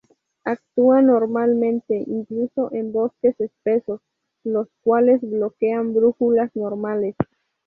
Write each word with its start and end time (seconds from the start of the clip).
Actúa 0.45 1.03
normalmente 1.03 1.95
incluso 2.07 2.73
en 2.73 2.91
bosques 2.91 3.39
espesos, 3.39 4.01
los 4.43 4.67
cuales 4.83 5.21
bloquean 5.21 5.93
brújulas 5.93 6.49
normales. 6.55 7.13